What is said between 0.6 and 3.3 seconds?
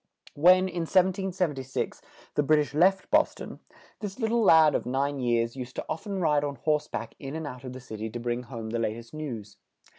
in 1776, the Brit ish left